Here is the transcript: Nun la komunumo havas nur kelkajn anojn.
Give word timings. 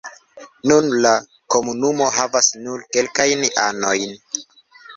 Nun 0.71 0.87
la 1.05 1.11
komunumo 1.57 2.09
havas 2.17 2.51
nur 2.63 2.89
kelkajn 2.97 3.47
anojn. 3.69 4.19